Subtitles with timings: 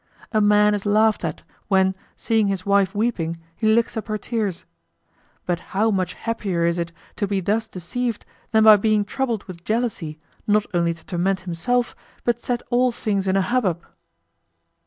[0.31, 4.65] A man is laughed at, when seeing his wife weeping he licks up her tears.
[5.45, 9.63] But how much happier is it to be thus deceived than by being troubled with
[9.63, 10.17] jealousy
[10.47, 13.85] not only to torment himself but set all things in a hubbub!